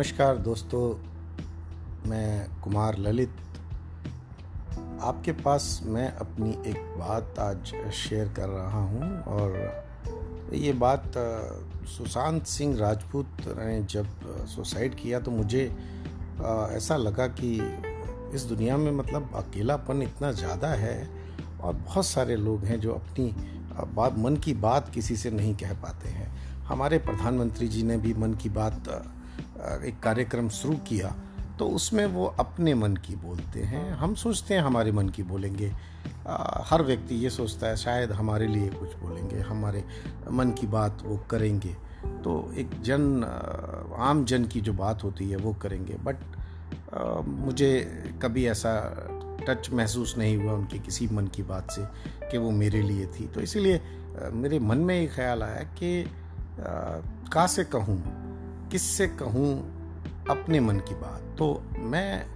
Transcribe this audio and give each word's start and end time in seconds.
नमस्कार 0.00 0.36
दोस्तों, 0.36 0.82
मैं 2.08 2.60
कुमार 2.60 2.96
ललित। 2.98 3.32
आपके 5.02 5.32
पास 5.32 5.80
मैं 5.84 6.06
अपनी 6.14 6.50
एक 6.70 6.78
बात 6.98 7.38
आज 7.38 7.72
शेयर 7.94 8.28
कर 8.28 8.48
रहा 8.48 8.80
हूँ 8.80 9.10
और 9.24 10.54
ये 10.54 10.72
बात 10.72 11.12
सुशांत 11.88 12.46
सिंह 12.46 12.76
राजपूत 12.78 13.44
ने 13.58 13.82
जब 13.84 14.06
सुसाइड 14.46 14.94
किया 14.94 15.20
तो 15.20 15.30
मुझे 15.30 15.66
ऐसा 16.70 16.96
लगा 16.96 17.26
कि 17.34 17.52
इस 18.34 18.44
दुनिया 18.44 18.76
में 18.76 18.90
मतलब 18.92 19.30
अकेलापन 19.36 20.02
इतना 20.02 20.32
ज़्यादा 20.32 20.68
है 20.76 20.98
और 21.60 21.74
बहुत 21.74 22.06
सारे 22.06 22.36
लोग 22.38 22.64
हैं 22.64 22.80
जो 22.80 22.94
अपनी 22.94 23.32
बात, 23.94 24.18
मन 24.18 24.36
की 24.36 24.54
बात 24.66 24.92
किसी 24.94 25.16
से 25.16 25.30
नहीं 25.30 25.54
कह 25.54 25.80
पाते 25.82 26.08
हैं। 26.08 26.34
हमारे 26.64 26.98
प्रधानमंत्री 26.98 27.68
जी 27.68 27.82
ने 27.82 27.96
भी 27.96 28.14
मन 28.14 28.34
की 28.34 28.48
बात 28.48 29.18
एक 29.84 30.00
कार्यक्रम 30.02 30.48
शुरू 30.48 30.74
किया 30.88 31.14
तो 31.58 31.66
उसमें 31.68 32.04
वो 32.06 32.24
अपने 32.40 32.74
मन 32.74 32.94
की 32.96 33.14
बोलते 33.16 33.62
हैं। 33.62 33.90
हम 33.92 34.14
सोचते 34.14 34.54
हैं 34.54 34.60
हमारे 34.62 34.92
मन 34.92 35.08
की 35.08 35.22
बोलेंगे। 35.22 35.66
हर 36.66 36.82
व्यक्ति 36.82 37.14
ये 37.14 37.30
सोचता 37.30 37.66
है, 37.66 37.76
शायद 37.76 38.12
हमारे 38.12 38.46
लिए 38.46 38.68
कुछ 38.68 38.94
बोलेंगे, 38.96 39.40
हमारे 39.40 39.84
मन 40.30 40.50
की 40.50 40.66
बात 40.66 41.02
वो 41.04 41.16
करेंगे। 41.30 41.74
तो 42.24 42.52
एक 42.58 42.70
जन 42.82 43.24
आम 43.98 44.24
जन 44.24 44.44
की 44.44 44.60
जो 44.60 44.72
बात 44.72 45.04
होती 45.04 45.28
है 45.30 45.36
वो 45.36 45.52
करेंगे। 45.52 45.96
बट 46.02 46.16
मुझे 47.26 47.72
कभी 48.22 48.46
ऐसा 48.46 48.72
टच 49.48 49.70
महसूस 49.72 50.16
नहीं 50.18 50.36
हुआ 50.36 50.52
उनके 50.52 50.78
किसी 50.78 51.08
मन 51.08 51.26
की 51.26 51.42
बात 51.42 51.70
से 51.70 51.82
कि 52.30 52.38
वो 52.38 52.50
मेरे 52.50 52.82
लिए 52.82 53.06
थी। 53.06 53.26
तो 53.26 53.40
इसीलिए 53.40 53.80
मेरे 54.32 54.58
मन 54.58 54.78
में 54.78 55.00
ये 55.00 55.06
ख्याल 55.06 55.42
आया 55.42 55.62
कि 55.78 56.04
कहाँ 56.60 57.46
से 57.46 57.64
कहूँ 57.64 57.98
किससे 58.70 59.06
कहूँ 59.22 59.52
अपने 60.30 60.60
मन 60.60 60.78
की 60.78 60.94
बात? 60.94 61.20
तो 61.38 61.62
मैं 61.78 62.26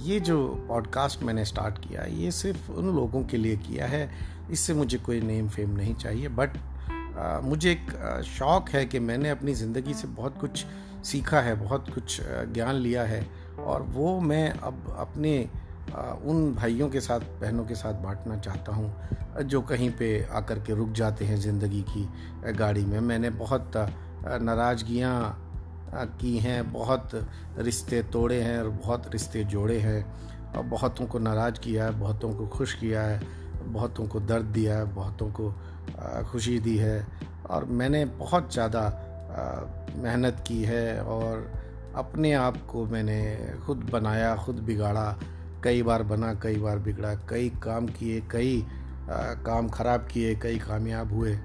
ये 0.00 0.18
जो 0.20 0.46
पॉडकास्ट 0.68 1.22
मैंने 1.22 1.44
स्टार्ट 1.44 1.78
किया 1.78 2.04
ये 2.04 2.30
सिर्फ़ 2.30 2.70
उन 2.72 2.94
लोगों 2.96 3.22
के 3.24 3.36
लिए 3.36 3.56
किया 3.58 3.86
है। 3.86 4.10
इससे 4.50 4.74
मुझे 4.74 4.98
कोई 4.98 5.20
नेम 5.20 5.48
फेम 5.48 5.70
नहीं 5.70 5.94
चाहिए 5.94 6.28
बट 6.30 6.56
आ, 7.18 7.40
मुझे 7.40 7.70
एक 7.72 8.22
शौक़ 8.28 8.70
है 8.70 8.84
कि 8.86 8.98
मैंने 9.00 9.30
अपनी 9.30 9.54
ज़िंदगी 9.54 9.94
से 9.94 10.08
बहुत 10.08 10.38
कुछ 10.40 10.64
सीखा 11.04 11.40
है 11.40 11.54
बहुत 11.54 11.90
कुछ 11.94 12.20
ज्ञान 12.22 12.74
लिया 12.74 13.02
है। 13.04 13.26
और 13.58 13.82
वो 13.82 14.18
मैं 14.20 14.50
अब 14.50 14.94
अपने 14.98 15.38
उन 16.26 16.52
भाइयों 16.54 16.88
के 16.88 17.00
साथ 17.00 17.20
बहनों 17.40 17.64
के 17.64 17.74
साथ 17.74 18.02
बांटना 18.02 18.36
चाहता 18.38 18.72
हूँ 18.72 19.44
जो 19.44 19.60
कहीं 19.62 19.90
पे 19.90 20.08
आकर 20.32 20.58
के 20.58 20.74
रुक 20.74 20.92
जाते 20.92 21.24
हैं 21.24 21.36
ज़िंदगी 21.36 21.82
की 21.90 22.08
गाड़ी 22.52 22.84
में। 22.84 23.00
मैंने 23.00 23.30
बहुत 23.38 23.72
नाराज़गियाँ 24.26 25.14
की 26.04 26.38
हैं, 26.38 26.72
बहुत 26.72 27.10
रिश्ते 27.58 28.02
तोड़े 28.02 28.40
हैं 28.42 28.58
और 28.58 28.68
बहुत 28.68 29.10
रिश्ते 29.12 29.44
जोड़े 29.44 29.78
हैं। 29.78 30.04
और 30.52 30.64
बहुतों 30.64 31.06
को 31.06 31.18
नाराज़ 31.18 31.60
किया 31.60 31.84
है, 31.84 31.98
बहुतों 32.00 32.32
को 32.34 32.46
खुश 32.46 32.74
किया 32.74 33.02
है, 33.02 33.20
बहुतों 33.62 34.06
को 34.06 34.20
दर्द 34.20 34.44
दिया 34.44 34.78
है, 34.78 34.84
बहुतों 34.94 35.30
को 35.30 35.54
खुशी 36.30 36.58
दी 36.60 36.76
है। 36.76 37.06
और 37.50 37.64
मैंने 37.64 38.04
बहुत 38.04 38.52
ज़्यादा 38.52 38.82
मेहनत 39.96 40.44
की 40.48 40.62
है 40.62 41.00
और 41.02 41.52
अपने 41.94 42.32
आप 42.32 42.66
को 42.66 42.84
मैंने 42.86 43.52
खुद 43.66 43.76
बनाया, 43.76 44.36
खुद 44.36 44.54
बिगाड़ा। 44.54 45.18
कई 45.64 45.82
बार 45.82 46.02
बना, 46.02 46.34
कई 46.34 46.56
बार 46.56 46.78
बिगड़ा। 46.78 47.14
कई 47.14 47.48
काम 47.62 47.86
किए, 47.88 48.20
कई 48.20 48.66
काम 49.10 49.68
ख़राब 49.68 50.08
किए, 50.12 50.34
कई 50.34 50.58
कामयाब 50.58 51.12
हुए। 51.12 51.38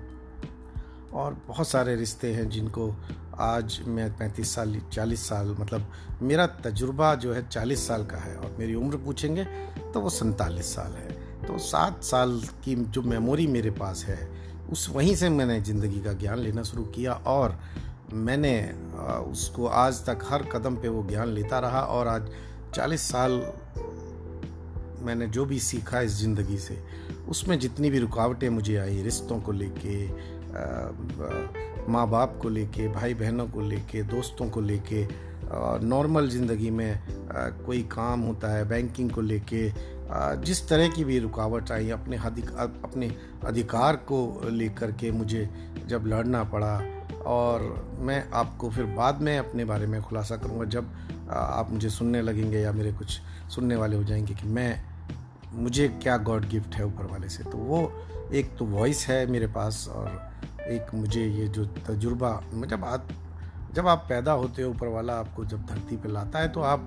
और 1.14 1.38
बहुत 1.48 1.68
सारे 1.68 1.96
रिश्ते 1.96 2.34
हैं 2.34 2.50
जिनको 2.50 2.96
आज 3.42 3.80
मैं 3.88 4.10
पैंतीस 4.18 4.54
साल, 4.56 4.76
चालीस 4.94 5.28
साल 5.30 5.56
मतलब 5.60 5.92
मेरा 6.22 6.46
तजुर्बा 6.64 7.14
जो 7.16 7.34
है 7.34 7.48
चालीस 7.48 7.88
साल 7.88 8.06
का 8.06 8.18
है 8.18 8.36
और 8.36 8.56
मेरी 8.60 8.76
उम्र 8.76 8.98
पूछेंगे 8.98 9.44
तो 9.94 10.00
वो 10.00 10.10
सैंतालीस 10.10 10.74
साल 10.76 10.92
है। 10.92 11.10
तो 11.48 11.58
सात 11.60 12.04
साल 12.04 12.40
की 12.64 12.76
जो 12.76 13.02
मेमोरी 13.02 13.48
मेरे 13.48 13.72
पास 13.72 14.04
है, 14.06 14.20
उस 14.72 14.90
वहीं 14.90 15.16
से 15.16 15.30
मैंने 15.30 15.60
ज़िंदगी 15.62 16.02
का 16.02 16.14
ज्ञान 16.14 16.40
लेना 16.40 16.64
शुरू 16.64 16.84
किया 16.96 17.14
और 17.14 17.60
मैंने 18.14 18.54
उसको 19.32 19.68
आज 19.68 20.06
तक 20.06 20.26
हर 20.30 20.44
कदम 20.44 20.76
पे 20.76 20.88
वो 20.88 21.04
ज्ञान 21.10 21.28
लेता 21.28 21.60
रहा 21.60 21.82
और 21.82 22.08
आज 22.08 22.30
चालीस 22.76 23.02
साल 23.02 23.42
मैंने 25.06 25.28
जो 25.28 25.46
भी 25.46 25.60
सीखा 25.60 26.02
इस 26.02 26.12
ज़िंदगी 26.12 26.58
से, 26.58 26.78
उसमें 27.30 27.58
जितनी 27.60 27.90
भी 27.90 28.00
रुकावटें 28.00 28.50
मुझे 28.50 28.76
आई, 28.78 29.02
रिश्तों 29.02 29.40
को 29.42 29.52
लेके 29.52 29.96
माँ 31.90 32.10
बाप 32.10 32.40
को 32.42 32.50
लेके 32.50 32.88
भाई 32.88 33.14
बहनों 33.14 33.48
को 33.48 33.62
लेके, 33.62 34.04
दोस्तों 34.04 34.50
को 34.50 34.62
लेके 34.62 35.08
नॉर्मल 35.86 36.30
ज़िंदगी 36.30 36.70
में 36.70 37.00
कोई 37.66 37.84
काम 37.84 38.22
होता 38.22 38.48
है 38.48 38.70
बैंकिंग 38.70 39.12
को 39.12 39.22
लेके 39.22 39.72
जिस 40.38 40.70
तरह 40.70 40.88
की 40.88 41.04
भी 41.04 41.20
रुकावट 41.20 41.72
आई, 41.72 41.90
अपने 41.90 42.18
अपने 42.18 43.16
अधिकार 43.46 43.96
को 43.96 44.42
लेकर 44.50 44.92
के 44.92 45.12
मुझे 45.12 45.50
जब 45.88 46.04
लड़ना 46.08 46.44
पड़ा 46.44 46.82
और 47.26 47.90
मैं 48.00 48.30
आपको 48.34 48.70
फिर 48.70 48.86
बाद 48.86 49.22
में 49.22 49.40
अपने 49.40 49.66
बारे 49.66 49.88
में 49.88 50.02
खुलासा 50.02 50.36
करूँगा 50.36 50.66
जब 50.66 50.92
आप 51.32 51.72
मुझे 51.72 51.90
सुनने 51.90 52.22
लगेंगे 52.22 52.60
या 52.60 52.72
मेरे 52.72 52.94
कुछ 52.94 53.20
सुनने 53.50 53.76
वाले 53.76 53.96
हो 53.96 54.04
जाएँगे 54.04 54.34
कि 54.34 54.48
मैं 54.48 54.91
मुझे 55.54 55.88
क्या 56.04 56.18
गॉड 56.18 56.48
गिफ्ट 56.50 56.76
है 56.76 56.86
ऊपर 56.86 57.06
वाले 57.06 57.30
से? 57.30 57.44
तो 57.44 57.58
वो 57.58 57.92
एक 58.34 58.58
तो 58.58 58.66
वॉइस 58.66 59.08
है 59.08 59.26
मेरे 59.26 59.48
पास 59.48 59.88
और 59.88 60.32
एक 60.62 60.94
मुझे 60.94 61.26
ये 61.26 61.48
जो 61.48 61.66
तजुर्बा 61.66 62.42
जब 62.66 62.86
आप 62.86 63.08
जब 63.74 63.88
आप 63.88 64.06
पैदा 64.10 64.32
होते 64.32 64.62
हो 64.62 64.70
ऊपर 64.70 64.88
वाला 64.88 65.14
आपको 65.14 65.46
जब 65.46 65.66
धरती 65.66 65.98
पे 65.98 66.10
लाता 66.10 66.40
है 66.40 66.48
तो 66.48 66.62
आप, 66.62 66.80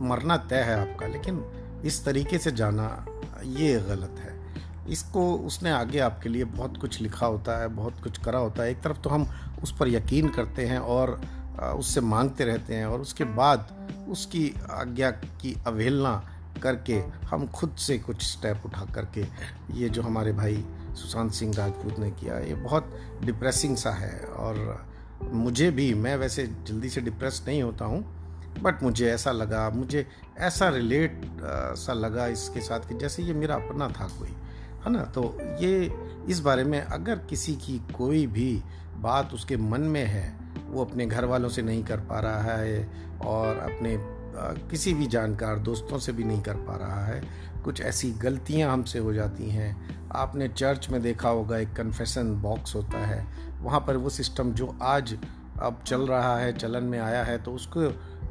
मरना 0.00 0.36
तय 0.36 0.62
है 0.62 0.92
आपका, 0.92 1.06
लेकिन 1.06 1.44
इस 1.84 2.04
तरीके 2.04 2.38
से 2.38 2.52
जाना 2.52 3.06
ये 3.44 3.74
गलत 3.80 4.20
है। 4.20 4.32
इसको 4.88 5.34
उसने 5.36 5.70
आगे 5.70 5.98
आपके 5.98 6.28
लिए 6.28 6.44
बहुत 6.44 6.76
कुछ 6.76 7.00
लिखा 7.00 7.26
होता 7.26 7.60
है, 7.60 7.68
बहुत 7.68 8.02
कुछ 8.02 8.18
करा 8.18 8.38
होता 8.38 8.62
है। 8.62 8.70
एक 8.70 8.80
तरफ़ 8.82 8.98
तो 8.98 9.10
हम 9.10 9.26
उस 9.62 9.76
पर 9.76 9.88
यकीन 9.88 10.28
करते 10.28 10.66
हैं 10.66 10.78
और 10.78 11.20
उससे 11.78 12.00
मांगते 12.00 12.44
रहते 12.44 12.74
हैं 12.74 12.86
और 12.86 13.00
उसके 13.00 13.24
बाद 13.24 13.68
उसकी 14.08 14.54
आज्ञा 14.70 15.10
की 15.10 15.56
अवहेलना 15.66 16.33
करके 16.62 17.02
हम 17.26 17.46
खुद 17.46 17.74
से 17.78 17.98
कुछ 17.98 18.22
स्टेप 18.22 18.62
उठा 18.66 18.84
करके 18.94 19.24
ये 19.74 19.88
जो 19.88 20.02
हमारे 20.02 20.32
भाई 20.32 20.64
सुशांत 20.94 21.32
सिंह 21.32 21.54
राजपूत 21.56 21.98
ने 21.98 22.10
किया, 22.10 22.38
ये 22.38 22.54
बहुत 22.54 22.90
डिप्रेसिंग 23.24 23.76
सा 23.76 23.90
है। 23.90 24.18
और 24.20 24.86
मुझे 25.22 25.70
भी, 25.70 25.92
मैं 25.94 26.16
वैसे 26.16 26.46
जल्दी 26.66 26.88
से 26.88 27.00
डिप्रेस 27.00 27.42
नहीं 27.46 27.62
होता 27.62 27.84
हूँ 27.84 28.02
बट 28.62 28.82
मुझे 28.82 29.10
ऐसा 29.10 29.32
लगा, 29.32 29.68
मुझे 29.70 30.06
ऐसा 30.38 30.68
रिलेट 30.68 31.20
सा 31.76 31.92
लगा 31.92 32.26
इसके 32.26 32.60
साथ 32.60 32.88
कि 32.88 32.94
जैसे 32.94 33.22
ये 33.22 33.32
मेरा 33.34 33.54
अपना 33.54 33.88
था 33.90 34.06
कोई, 34.18 34.34
है 34.84 34.90
ना? 34.90 35.04
तो 35.04 35.38
ये 35.60 35.90
इस 36.28 36.40
बारे 36.40 36.64
में 36.64 36.80
अगर 36.80 37.18
किसी 37.30 37.54
की 37.56 37.78
कोई 37.94 38.26
भी 38.26 38.62
बात 38.96 39.32
उसके 39.32 39.56
मन 39.56 39.80
में 39.80 40.04
है, 40.04 40.36
वो 40.68 40.84
अपने 40.84 41.06
घर 41.06 41.24
वालों 41.24 41.48
से 41.48 41.62
नहीं 41.62 41.84
कर 41.84 42.00
पा 42.00 42.20
रहा 42.20 42.56
है 42.56 42.88
और 43.24 43.58
अपने 43.58 43.96
किसी 44.70 44.94
भी 44.94 45.06
जानकार 45.06 45.58
दोस्तों 45.58 45.98
से 45.98 46.12
भी 46.12 46.24
नहीं 46.24 46.42
कर 46.42 46.54
पा 46.58 46.76
रहा 46.76 47.04
है। 47.04 47.22
कुछ 47.64 47.80
ऐसी 47.80 48.10
गलतियाँ 48.12 48.72
हमसे 48.72 48.98
हो 48.98 49.12
जाती 49.12 49.50
हैं। 49.50 50.08
आपने 50.12 50.48
चर्च 50.48 50.88
में 50.90 51.00
देखा 51.02 51.28
होगा, 51.28 51.58
एक 51.58 51.72
कन्फेशन 51.72 52.34
बॉक्स 52.42 52.74
होता 52.74 52.98
है। 52.98 53.26
वहाँ 53.62 53.80
पर 53.80 53.96
वो 53.96 54.10
सिस्टम 54.10 54.52
जो 54.52 54.76
आज 54.82 55.16
अब 55.62 55.82
चल 55.86 56.06
रहा 56.06 56.36
है, 56.38 56.52
चलन 56.52 56.84
में 56.84 56.98
आया 56.98 57.22
है 57.24 57.38
तो 57.42 57.52
उसको, 57.52 57.80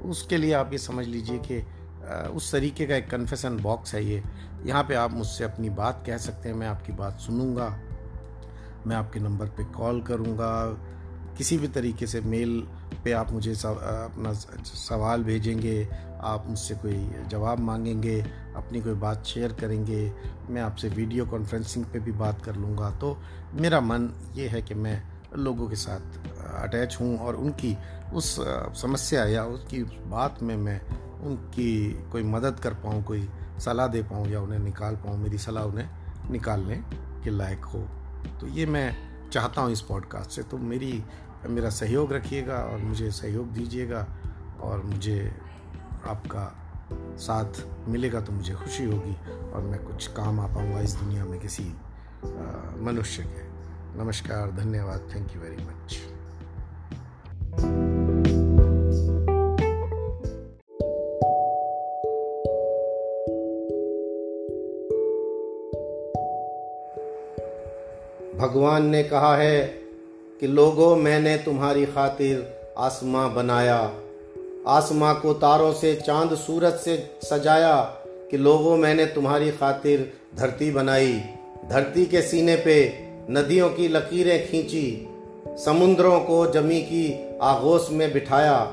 उसके 0.10 0.38
लिए 0.38 0.54
आप 0.54 0.72
ये 0.72 0.78
समझ 0.78 1.06
लीजिए 1.08 1.40
कि 1.52 1.66
उस 2.30 2.52
तरीके 2.52 2.86
का 2.86 2.96
एक 2.96 3.10
कन्फेशन 3.10 3.58
बॉक्स 3.58 3.94
है 3.96 4.06
ये। 4.06 4.24
यहाँ 4.66 4.84
पे 4.84 4.96
आप 4.96 5.12
मुझसे 5.12 5.44
अपनी 5.44 5.70
बात 5.70 6.04
कह 6.08 6.18
सकते 6.18 6.50
हैं, 6.50 6.56
मैं 6.56 6.68
आपकी 6.68 6.94
बात 6.94 7.20
सुनूँगा। 7.20 7.68
मैं 8.88 8.96
आपके 8.96 9.20
नंबर 9.20 9.48
पे 9.48 9.64
कॉल 9.72 10.02
करूँगा। 10.02 10.52
किसी 11.38 11.58
भी 11.58 11.68
तरीके 11.68 12.08
से 12.08 12.22
मेल 12.22 12.62
पे 13.04 13.12
आप 13.12 13.32
मुझे 13.32 13.56
सव, 13.56 13.76
अपना 13.76 14.34
सवाल 14.34 15.24
भेजेंगे 15.24 15.88
आप 16.24 16.46
मुझसे 16.48 16.76
कोई 16.76 17.28
जवाब 17.30 17.60
मांगेंगे 17.60 18.20
अपनी 18.56 18.82
कोई 18.82 18.94
बात 18.94 19.26
शेयर 19.26 19.54
करेंगे 19.54 20.12
मैं 20.50 20.62
आपसे 20.62 20.90
वीडियो 20.90 21.26
कॉन्फ्रेंसिंग 21.26 21.86
पे 21.86 22.00
भी 22.00 22.12
बात 22.12 22.44
कर 22.46 22.56
लूँगा। 22.56 22.90
तो 22.92 23.18
मेरा 23.54 23.82
मन 23.82 24.10
ये 24.36 24.48
है 24.48 24.62
कि 24.62 24.74
मैं 24.74 25.02
लोगों 25.38 25.68
के 25.70 25.76
साथ 25.76 26.18
अटैच 26.64 26.98
हूँ 27.02 27.18
और 27.18 27.36
उनकी 27.36 27.76
उस 28.14 28.36
समस्या 28.82 29.26
या 29.26 29.46
उसकी 29.46 29.84
बात 30.10 30.42
में 30.44 30.56
मैं 30.58 30.80
उनकी 31.26 31.72
कोई 32.12 32.24
मदद 32.24 32.60
कर 32.60 32.74
पाऊँ 32.74 33.04
कोई 33.04 33.28
सलाह 33.60 33.88
दे 33.88 34.02
पाऊँ 34.04 34.28
या 34.28 34.42
उन्हें 34.42 34.60
निकाल 34.60 34.96
पाऊँ 34.96 35.18
मेरी 35.18 35.38
सलाह 35.38 35.64
उन्हें 35.64 35.90
निकालने 36.32 36.76
के 37.24 37.30
लायक 37.30 37.66
हो। 37.66 37.80
तो 38.42 38.48
ये 38.48 38.66
मैं 38.66 38.88
चाहता 39.32 39.62
हूँ 39.62 39.72
इस 39.72 39.82
पॉडकास्ट 39.82 40.32
से। 40.32 40.44
तो 40.44 40.58
मेरी 40.58 41.04
मेरा 41.50 41.70
सहयोग 41.70 42.14
रखिएगा 42.14 42.56
और 42.56 42.78
मुझे 42.78 43.12
सहयोग 43.12 43.52
दीजिएगा 43.52 44.08
और 44.62 44.84
मुझे 44.84 45.32
आपका 46.06 46.60
साथ 47.18 47.68
मिलेगा 47.90 48.22
तो 48.22 48.32
मुझे 48.32 48.54
खुशी 48.54 48.86
होगी 48.86 49.16
और 49.52 49.62
मैं 49.62 49.84
कुछ 49.84 50.08
काम 50.08 50.40
आ 50.40 50.48
पाऊँगा 50.48 50.80
इस 50.80 50.94
दुनिया 50.94 51.26
में 51.26 51.40
किसी 51.40 51.64
मनुष्य 52.84 53.24
के। 53.24 53.54
नमस्कार, 54.04 54.52
धन्यवाद। 54.52 55.10
थैंक 55.16 55.36
यू 55.36 55.42
वेरी 55.42 55.64
मच 55.64 56.00
भगवान 68.38 68.86
ने 68.86 69.04
कहा 69.04 69.36
है 69.38 69.83
कि 70.44 70.50
लोगों, 70.50 70.96
मैंने 70.96 71.38
तुम्हारी 71.38 71.86
खातिर 71.86 72.60
आसमां 72.78 73.36
बनाया। 73.36 73.92
आसमां 74.68 75.16
को 75.16 75.34
तारों 75.34 75.74
से, 75.74 75.96
चाँद 75.96 76.36
सूरज 76.36 76.74
से 76.74 77.16
सजाया 77.24 77.82
कि 78.32 78.38
लोगों, 78.38 78.78
मैंने 78.78 79.06
तुम्हारी 79.06 79.52
खातिर 79.52 80.14
धरती 80.36 80.72
बनाई। 80.72 81.24
धरती 81.70 82.06
के 82.06 82.22
सीने 82.22 82.56
पे 82.56 82.94
नदियों 83.30 83.70
की 83.70 83.88
लकीरें 83.88 84.48
खींची, 84.48 85.08
समुद्रों 85.66 86.20
को 86.20 86.52
जमी 86.52 86.82
की 86.82 87.38
आगोश 87.42 87.88
में 87.92 88.14
बिठाया। 88.14 88.72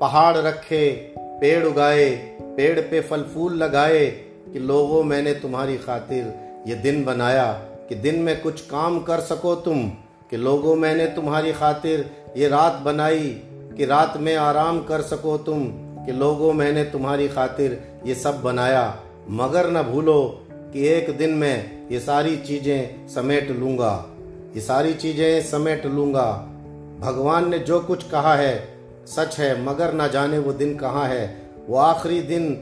पहाड़ 0.00 0.36
रखे, 0.36 0.90
पेड़ 1.18 1.66
उगाए, 1.66 2.10
पेड़ 2.40 2.80
पे 2.80 3.00
फल 3.00 3.22
फूल 3.22 3.54
लगाए 3.54 4.06
कि 4.52 4.58
लोगों, 4.58 5.04
मैंने 5.04 5.34
तुम्हारी 5.34 5.76
खातिर 5.76 6.34
ये 6.66 6.74
दिन 6.74 7.04
बनाया। 7.04 7.52
कि 7.88 7.94
दिन 7.94 8.18
में 8.18 8.40
कुछ 8.40 8.60
काम 8.60 9.00
कर 9.00 9.20
सको 9.20 9.54
तुम 9.54 9.92
कि 10.30 10.36
लोगों, 10.36 10.76
मैंने 10.76 11.06
तुम्हारी 11.06 11.52
खातिर 11.52 12.10
ये 12.36 12.48
रात 12.48 12.72
बनाई 12.72 13.28
कि 13.76 13.84
रात 13.84 14.16
में 14.16 14.36
आराम 14.36 14.80
कर 14.80 15.02
सको 15.02 15.38
तुम, 15.38 15.64
कि 16.06 16.12
लोगों, 16.12 16.52
मैंने 16.52 16.84
तुम्हारी 16.84 17.28
खातिर 17.28 17.84
ये 18.06 18.14
सब 18.14 18.42
बनाया। 18.42 19.00
मगर 19.30 19.70
न 19.70 19.82
भूलो 19.82 20.46
कि 20.72 20.86
एक 20.86 21.18
दिन 21.18 21.30
मैं 21.30 21.88
ये 21.92 22.00
सारी 22.00 22.36
चीज़ें 22.36 23.08
समेट 23.08 23.50
लूँगा। 23.50 24.06
ये 24.54 24.60
सारी 24.60 24.94
चीज़ें 24.94 25.42
समेट 25.42 25.86
लूँगा। 25.86 26.32
भगवान 27.00 27.48
ने 27.50 27.58
जो 27.58 27.80
कुछ 27.80 28.10
कहा 28.10 28.34
है, 28.34 28.68
सच 29.06 29.38
है, 29.38 29.64
मगर 29.64 29.92
ना 29.92 30.08
जाने 30.08 30.38
वो 30.38 30.52
दिन 30.52 30.76
कहाँ 30.76 31.08
है। 31.08 31.42
वो 31.68 31.76
आखिरी 31.76 32.22
दिन 32.22 32.54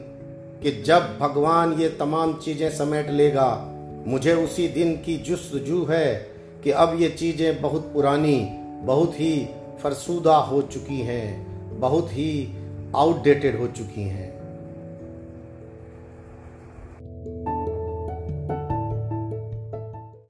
कि 0.63 0.83
जब 0.85 1.17
भगवान 1.19 1.73
ये 1.73 1.89
तमाम 1.89 2.33
चीज़ें 2.33 2.69
समेट 2.69 3.09
लेगा, 3.09 3.75
मुझे 4.07 4.33
उसी 4.33 4.67
दिन 4.67 4.95
की 4.95 5.17
जुस्तजू 5.17 5.85
है। 5.85 6.28
कि 6.63 6.71
अब 6.71 7.01
ये 7.01 7.09
चीज़ें 7.09 7.61
बहुत 7.61 7.81
पुरानी, 7.93 8.39
बहुत 8.83 9.19
ही 9.19 9.49
फरसूदा 9.83 10.35
हो 10.35 10.61
चुकी 10.61 11.01
हैं, 11.01 11.79
बहुत 11.79 12.09
ही 12.11 12.53
आउटडेटेड 12.95 13.59
हो 13.59 13.67
चुकी 13.67 14.01
हैं। 14.01 14.38